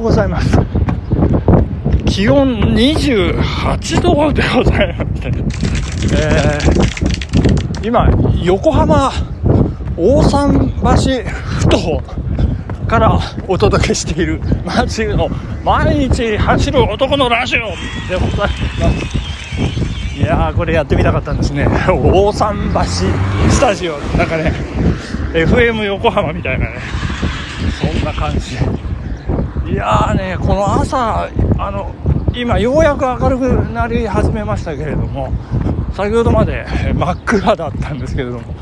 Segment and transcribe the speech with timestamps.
[0.00, 0.58] ございます。
[2.06, 5.32] 気温28度でございまして、
[6.14, 8.10] えー、今
[8.42, 9.12] 横浜
[9.96, 12.02] 大桟橋ふ頭
[12.88, 15.28] からお届けしている街の
[15.62, 17.60] 毎日走る男のラジオ
[18.08, 20.18] でございます。
[20.18, 21.66] いやーこれやってみたかったんですね。
[21.86, 22.80] 大桟橋
[23.50, 24.52] スタジオなんかね
[25.32, 26.78] FM 横浜みたいなね。
[27.80, 28.56] そんな感じ
[29.70, 31.94] いやーねこの朝あの
[32.34, 33.42] 今ようやく明るく
[33.72, 35.32] なり始めましたけれども
[35.94, 38.54] 先ほどまで真っ暗だったんですけれども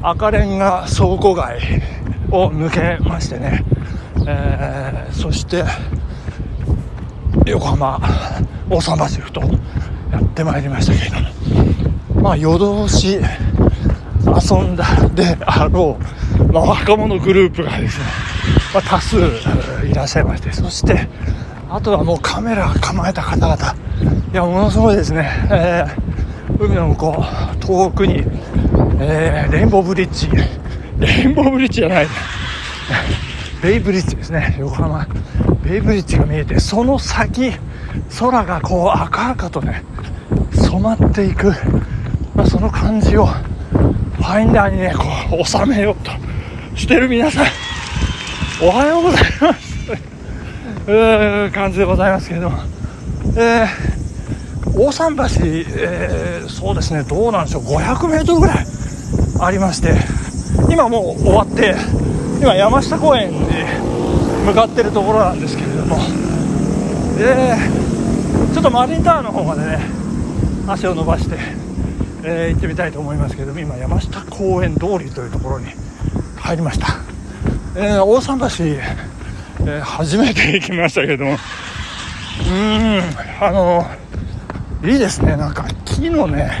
[0.00, 1.82] 赤レンガ倉庫街
[2.30, 3.64] を抜けましてね、
[4.28, 5.64] えー、そして
[7.46, 8.00] 横浜
[8.70, 9.40] 大桟橋ふと
[10.12, 13.18] やってまいりましたけれどもまあ夜通し
[14.24, 15.98] 遊んだであろ
[16.38, 18.04] う、まあ、若者グループがですね、
[18.72, 19.18] まあ、多数
[19.86, 21.08] いらっしゃいましてそして
[21.70, 23.56] あとはもうカメラ構えた方々。
[24.32, 28.24] いやものすごいですね、えー、海の向こう遠くに、
[29.00, 30.28] えー、レインボーブリッジ。
[30.98, 32.06] レインボーブリッジじゃない。
[33.62, 34.56] ベイブリッジですね。
[34.58, 35.06] 横浜。
[35.64, 37.58] ベイブリッジが見えてその先
[38.20, 39.82] 空がこう赤々とね
[40.52, 41.52] 染まっていく、
[42.34, 46.10] まあ、その感じをファインダーにねこう収めようと
[46.76, 47.46] してる皆さん
[48.62, 49.90] おはようございます。
[50.86, 52.58] う感じでございますけれども、
[53.36, 57.62] えー、大桟橋、えー、そうですねどうなんでしょう。
[57.64, 58.66] 500メートルぐらい
[59.40, 59.94] ありまして。
[60.70, 61.74] 今もう終わって
[62.40, 63.38] 今山下公園に
[64.46, 65.96] 向かってるところなんですけれども。
[67.18, 67.56] で
[68.52, 69.78] ちょっとマリンタワーの方までね
[70.68, 71.36] 足を伸ばして、
[72.22, 75.66] えー、行ってみたいと思いますけれども今山下公園通りというところに
[76.36, 76.98] 入りました、
[77.76, 83.02] えー、大桟橋、えー、初めて行きましたけどうーん
[83.40, 83.84] あの
[84.84, 85.36] いいですね。
[85.36, 86.60] なんか木のね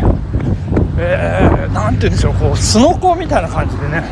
[0.96, 2.34] えー、なんて言うんでしょう。
[2.34, 4.02] こうすのこみたいな感じでね、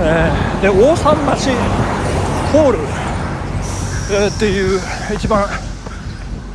[0.00, 1.14] えー、で大桟
[2.52, 2.78] 橋ホール、
[4.12, 4.80] えー、っていう
[5.14, 5.46] 一番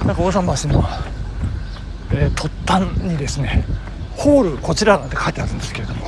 [0.05, 0.83] なんか大桟橋の、
[2.11, 3.63] えー、突端にですね
[4.15, 6.07] ホールこちらなんて書いてあるんですけれども、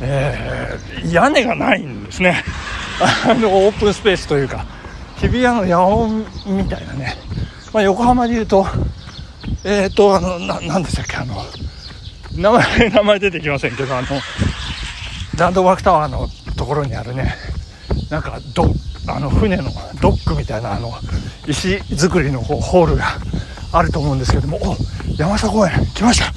[0.00, 2.44] えー、屋根がないんですね。
[3.00, 4.64] あのオープンスペースというか
[5.16, 7.16] 日比谷の野音みたいなね、
[7.72, 8.66] まあ、横浜でいうと
[9.64, 11.36] えっ、ー、とあのななんでしたっけあの
[12.36, 14.08] 名前名前出てきませんけどあの
[15.36, 17.34] ランドマークタワーのところにあるね
[18.10, 18.66] なんかど
[19.08, 19.64] あの船の
[20.00, 20.92] ドックみたいなあの
[21.46, 23.04] 石造りのホールが
[23.72, 24.76] あると思うんですけどもお
[25.16, 26.32] 山下公園来ました。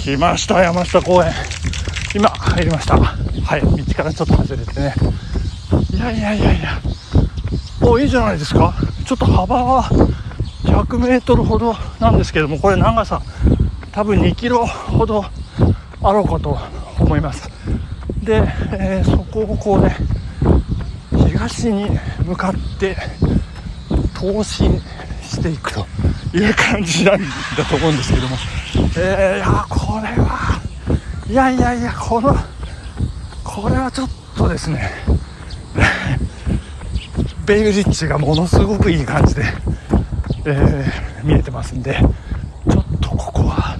[0.00, 1.32] 来ました山下公園。
[2.14, 2.96] 今入りました。
[2.96, 4.94] はい道からちょっと外れてね。
[5.90, 6.80] いやいやいやいや。
[7.82, 8.74] おいいじゃないですか。
[9.06, 9.84] ちょっと幅は
[10.64, 13.22] 100m ほどなんですけどもこれ長さ
[13.92, 15.24] 多分2キロほど
[16.02, 16.58] あろうかと
[16.98, 17.48] 思います。
[18.22, 19.96] で、えー、そこをこうね
[21.28, 21.88] 東に
[22.24, 22.96] 向かって
[24.14, 24.80] 投進
[25.22, 25.86] していくと
[26.34, 28.36] いう感じなんだと思うんですけども、
[28.98, 30.60] えー、いやこれは
[31.28, 32.34] いやいやいやこの
[33.44, 35.15] これはちょっとですね。
[37.46, 39.44] ベイブリッジがものすごくいい感じで、
[40.46, 41.96] えー、見えてますんで
[42.68, 43.76] ちょっとここは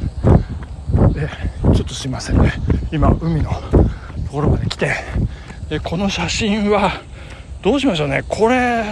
[1.74, 2.52] ちょっとすいませんね。
[2.92, 4.92] 今海のところまで来て
[5.68, 6.92] でこの写真は
[7.60, 8.22] どうしましょうね。
[8.28, 8.84] これ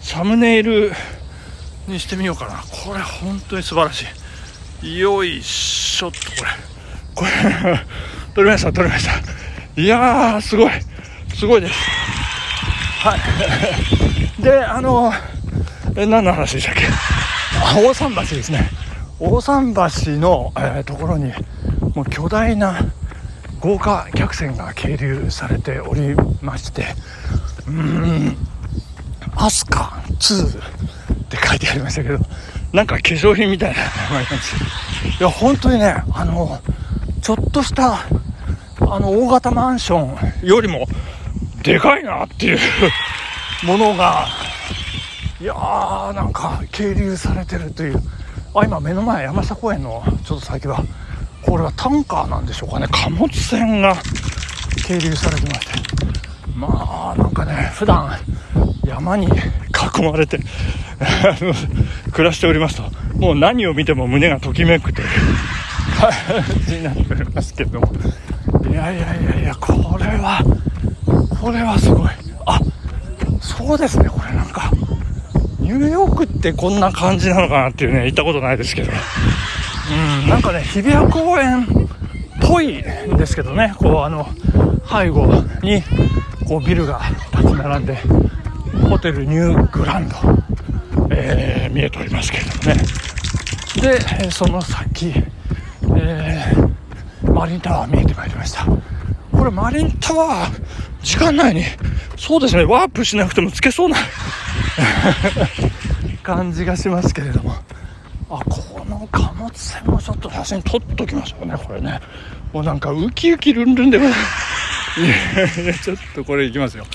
[0.00, 0.90] サムネイル
[1.86, 2.60] にしてみようかな。
[2.84, 4.04] これ本当に素晴らし
[4.82, 4.98] い。
[4.98, 6.50] よいしょっとこれ。
[7.14, 7.30] これ
[8.34, 9.12] 撮りました撮りました。
[9.80, 10.72] いやーすごい。
[11.36, 12.11] すごいです。
[13.02, 13.20] はい。
[14.42, 15.12] であの
[15.96, 16.82] え何の話でしたっけ？
[17.74, 18.70] 大桟橋ですね。
[19.18, 21.32] 大桟橋の、えー、ところに
[21.94, 22.76] もう巨大な
[23.60, 26.94] 豪華客船が係留されておりまして
[27.68, 28.36] うーん
[29.36, 30.52] アスカ2っ
[31.28, 32.18] て書いてありましたけど
[32.72, 33.76] なんか化粧品みたいな。
[33.76, 33.84] 名
[34.14, 34.56] 前なんです
[35.20, 36.60] いや本当にねあの
[37.20, 37.94] ちょっとした
[38.80, 40.86] あの大型マンションよりも
[41.62, 42.58] でかいなっていう。
[43.64, 44.26] ものが
[45.40, 48.00] いやーなんか係留されてるという。
[48.54, 50.82] あ今目の前山下公園のちょっと先は
[51.42, 52.86] これはタンカーなんでしょうかね。
[52.90, 53.94] 貨物船が
[54.86, 55.72] 係留されてまして。
[56.54, 58.10] まあなんかね普段
[58.86, 59.30] 山に囲
[60.02, 60.38] まれて
[62.12, 62.82] 暮らしておりますと。
[63.16, 65.08] もう何を見ても胸がときめくという。
[65.98, 66.10] 感
[66.66, 67.92] じになっておりますけども。
[68.68, 70.42] いやいやいやいやこれは
[71.42, 72.10] これはすごい
[72.46, 72.60] あ
[73.40, 74.70] そうですねこれなんか
[75.58, 78.90] ニューヨークってこんな感じなのかなっていうね、行ったことないですけど。
[80.22, 81.66] うん、なんかね、日比谷公園っ
[82.40, 84.28] ぽいんですけどね、こうあの、
[84.88, 85.26] 背後
[85.62, 85.82] に、
[86.46, 87.00] こうビルが
[87.32, 87.96] 立ち並んで、
[88.88, 90.16] ホテルニューグランド、
[91.10, 92.82] えー、見えておりますけれどもね。
[94.20, 95.14] で、その先、
[95.96, 98.66] えー、マリンタワー見えてまいりました。
[99.42, 100.62] これマリンタワー、
[101.02, 101.64] 時間内に、
[102.16, 103.96] そうですね、ワープしなくてもつけそうな
[106.22, 107.56] 感じがしますけれども。
[108.30, 111.98] あ、この貨物船もちょっと写真撮っときましょうね、これね。
[112.52, 114.14] もうなんかウキウキルンルンでもいや
[115.44, 116.86] いや、ちょっとこれいきますよ。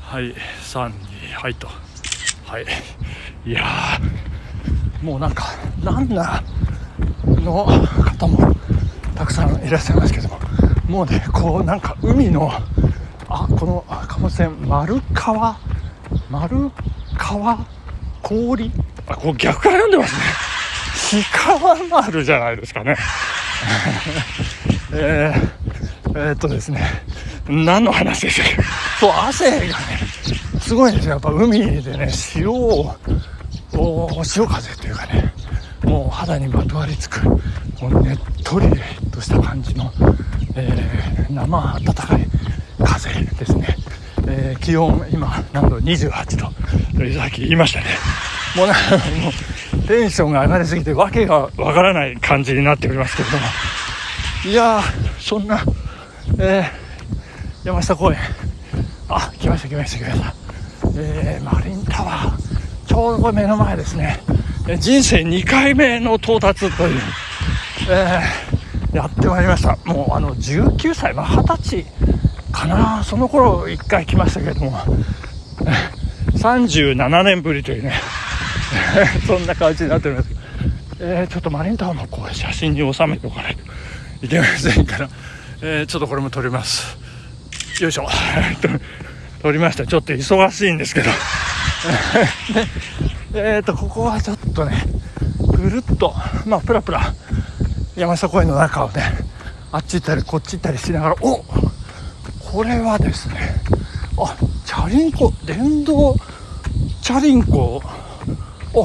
[0.00, 0.92] はい、3、2、
[1.34, 1.68] はいと。
[2.46, 2.64] はい。
[3.44, 3.66] いや
[5.02, 5.48] もうなんか、
[5.84, 7.66] ランナーの
[8.16, 8.56] 方も
[9.14, 10.38] たくさんいらっしゃいますけども、
[10.88, 12.50] もうね、こうなんか海の、
[13.28, 15.58] あ、この貨物船、丸川、
[16.30, 16.70] 丸
[17.16, 17.58] 川？
[18.22, 18.72] 氷？
[19.06, 20.22] あ、こう逆から読んでますね。
[21.10, 22.96] 氷川丸じゃないですかね。
[24.92, 27.02] えー、えー、っとですね、
[27.48, 28.62] 何の話でしたっけ？
[29.00, 29.74] そう、汗がね、
[30.60, 31.12] すごいんですよ。
[31.12, 32.96] やっぱ海でね、潮を、
[34.24, 35.32] 潮風というかね、
[35.84, 37.40] もう肌にまとわりつく、も
[37.82, 38.66] うねっとり
[39.12, 39.92] とした感じの、
[40.60, 42.26] えー、生暖かい
[42.84, 43.76] 風ですね。
[44.26, 46.46] えー、気温今何度28度。
[47.18, 47.86] さっき言いましたね。
[48.56, 48.74] もうな
[49.22, 49.30] も
[49.84, 53.44] うテンションが上がりすぎて訳がわからない感じになっておりますけれども。
[54.46, 54.82] いや
[55.20, 55.62] そんな、
[56.38, 58.18] えー、山下公園。
[59.08, 60.34] あ来ました来ました来ました、
[60.96, 62.86] えー、マリンタワー。
[62.86, 64.18] ちょうどこれ目の前ですね、
[64.80, 67.00] 人生2回目の到達という、
[67.90, 68.48] えー、
[68.98, 69.78] やってまいりました。
[69.84, 71.86] もうあの19歳まあ20歳
[72.50, 73.04] かな。
[73.04, 74.72] その頃1回来ましたけれども。
[76.34, 77.92] 37年ぶりというね。
[79.24, 80.30] そんな感じになっております。
[80.98, 85.08] えー、ちょっとマリンタワーもこう写真に収めておかないといけませんから、
[85.62, 86.98] えー、ちょっとこれも撮ります。
[87.80, 88.08] よいしょ。
[89.42, 89.86] 撮りました。
[89.86, 91.10] ちょっと忙しいんですけど。
[93.34, 94.82] えっとここはちょっとね
[95.38, 96.12] ぐるっと
[96.46, 97.14] まあプラプラ
[97.98, 99.02] 山下公園の中をね
[99.72, 101.44] あっち行ったりこっち行ったりしながらお
[102.52, 103.34] これはですね
[104.16, 106.14] あチャリンコ電動
[107.02, 107.82] チャリンコ？
[107.84, 108.78] あ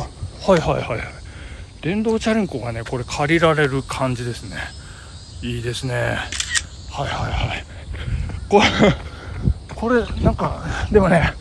[0.51, 0.99] はいはいはい
[1.81, 4.57] 電動チャリンコがねこれ借りられる感じですね。
[5.41, 5.93] いいですね。
[6.91, 7.65] はいはいはい。
[8.49, 8.65] これ
[9.75, 11.33] これなんかでもね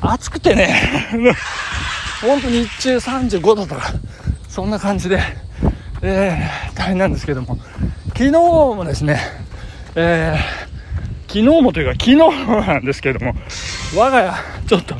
[0.00, 0.68] 暑くてね
[2.20, 3.92] ほんと日中35度とか
[4.48, 5.20] そんな感じで、
[6.02, 7.58] えー、大変なんですけども。
[8.16, 9.20] 昨日もですね、
[9.94, 13.34] えー、昨日もというか昨日なんですけども
[13.94, 14.34] 我が家
[14.66, 14.94] ちょっと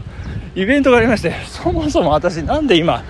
[0.55, 3.05] イベントがありましてそもそも私なんで今、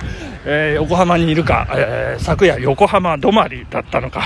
[0.44, 4.22] えー、横浜にいるか、えー、昨夜横浜止まりだったのか、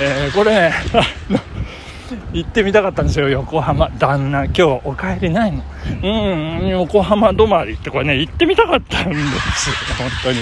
[0.00, 0.72] えー、これね
[2.32, 3.28] 行ってみたかったんですよ。
[3.30, 5.62] 横浜旦那今日お帰りないの。
[6.02, 9.16] うん横浜止まりってこれね行ってみたかったんで
[9.56, 10.40] す本当に。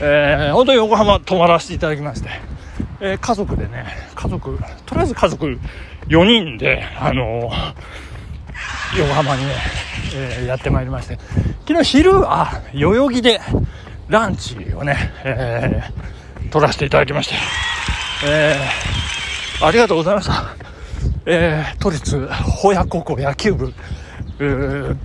[0.00, 2.28] えー、本当に横浜泊まらせていただきまして、
[3.00, 5.58] えー、家族でね家族とりあえず家族
[6.08, 9.52] 4人であのー、横浜にね、
[10.16, 11.18] えー、やってまいりまして
[11.66, 13.40] 昨日昼は代々木で
[14.08, 17.34] ランチをね、えー、取らせていただきまして、
[18.26, 20.64] えー、ありがとうございました。
[21.26, 23.72] えー、都立保谷高校野球部、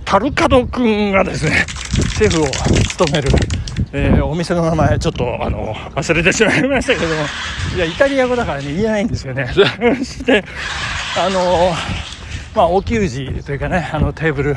[0.04, 1.64] タルカド君がですね、
[2.14, 3.30] シェフを務める、
[3.92, 7.24] えー、お店の名前、ちょっと、あの、忘れてしまいましたけども、
[7.74, 9.48] いや、イタリア語だからね、言えないんですよね。
[9.52, 9.64] そ
[10.04, 10.44] して、
[11.18, 11.72] あの、
[12.54, 14.56] まあ、お給仕というかね、あの、テーブル、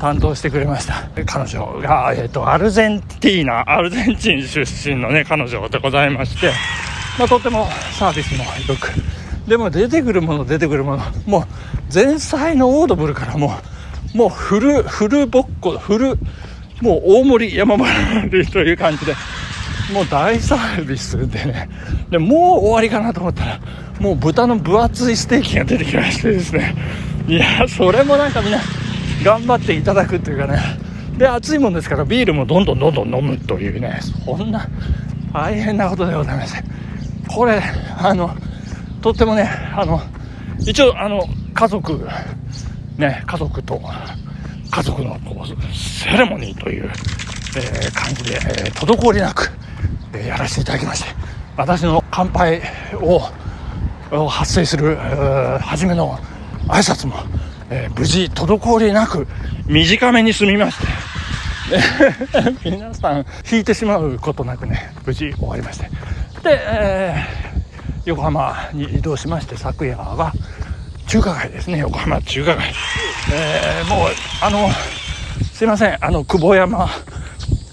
[0.00, 1.08] 担当してくれました。
[1.26, 6.50] 彼女が、えっ、ー、と、アルゼンティーナ、アルゼンチン出身のね、彼女でございまして、
[7.18, 8.92] まあ、とってもサービスもよく、
[9.48, 11.44] でも出てくるもの出てくるものもう
[11.92, 13.58] 前菜のオードブルからも
[14.14, 16.18] うもうフルフルボッコフル
[16.80, 17.86] もう大盛り山盛
[18.30, 19.14] りという感じで
[19.92, 21.68] もう大サービスでね。
[22.10, 23.60] でもう終わりかなと思ったら
[24.00, 26.74] もう豚の分厚いステーキが出てきましてですね。
[27.28, 28.60] いやそれもなんかみんな
[29.24, 30.58] 頑張っていただくっていうかね。
[31.18, 34.68] で暑いもんですからビールもどんどんどんどん飲むというねそんな
[35.32, 36.64] 大変なことでございまして。
[37.28, 37.60] これ
[37.98, 38.36] あの
[39.06, 40.00] とってもね、あの、
[40.58, 42.08] 一応、あの、家族、
[42.96, 43.80] ね、家族と、
[44.70, 49.50] 家族のこうセレモニーという、えー、感じで、えー、滞りなく、
[50.12, 51.10] えー、やらせていただきまして、
[51.56, 52.62] 私の乾杯
[53.00, 53.20] を
[54.28, 54.96] 発生する、
[55.60, 56.18] 初めの
[56.68, 57.14] 挨拶も、
[57.70, 59.26] えー、無事滞りなく
[59.66, 60.86] 短めに済みまして、
[62.64, 65.88] 皆さん引いてしまうことなくね無事終わりまして
[66.42, 70.32] で、えー、横浜に移動しまして昨夜は
[71.08, 72.72] 中華街ですね横浜中華街、
[73.32, 74.08] えー、もう
[74.42, 74.68] あの
[75.52, 76.04] すいません。
[76.04, 76.88] あの久保山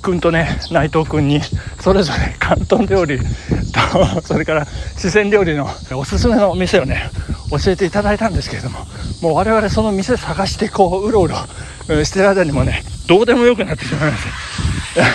[0.01, 1.41] 君とね内藤君に
[1.79, 4.67] それぞれ 広東料理と それから
[4.98, 7.10] 四川料理のおすすめのお店をね
[7.50, 8.86] 教えていただいたんですけれども
[9.22, 14.24] もう我々その店探してこううろうろしてる間にもねどうでもよくなってしまいまし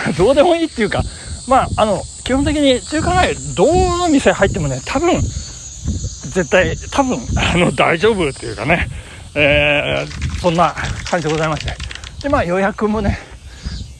[0.07, 1.02] た どうでもいいっていうか
[1.47, 3.66] まああの基本的に中華街ど
[3.99, 8.88] の店入ってもね多分絶対多分あの大丈夫っていうかね、
[9.35, 10.75] えー、そんな
[11.08, 11.76] 感じでございまして。
[12.23, 13.18] でまあ予約もね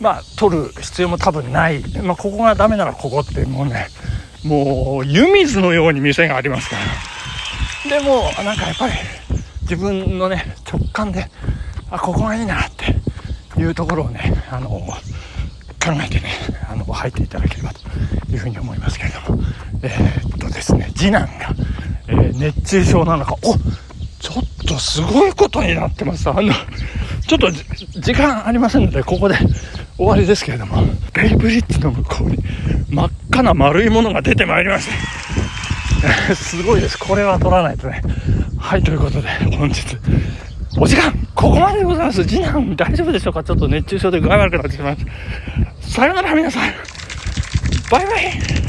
[0.01, 3.89] まあ取る必要も多分ない、まあ、ここがダメならここってもうね
[4.45, 6.77] もう湯水のように店がありますか
[7.87, 8.01] ら。
[8.01, 8.95] でもなんかやっぱり
[9.63, 11.27] 自分のね直感で
[11.91, 16.31] あここがいいなっていうところをねあの考えてね
[16.71, 17.81] あの入っていただければと
[18.31, 19.43] いうふうに思いますけれども。
[19.83, 21.55] えー、っとですね次男が、
[22.09, 23.37] えー、熱中症なのか。
[23.43, 23.55] お
[24.21, 26.29] ちょっとすごいことになってます。
[26.29, 26.53] あの
[27.27, 27.51] ちょっと
[28.01, 29.37] 時間ありませんのでここで
[29.97, 30.83] 終わりですけれども。
[31.13, 32.39] ベイブリッジの向こうに
[32.91, 34.89] 真っ赤な丸いものが出てまいりまし
[36.29, 36.99] た すごいです。
[36.99, 38.03] これは取らないとね。
[38.59, 39.97] はいということで本日
[40.77, 41.13] お時間。
[41.35, 42.25] ここまででございます。
[42.25, 43.43] 次男大丈夫でしょうか？
[43.45, 45.05] ちょっと熱中症で具合悪くなってしまいまし
[45.83, 45.89] た。
[45.89, 46.63] さよなら皆さん。
[47.91, 48.68] バイバイ。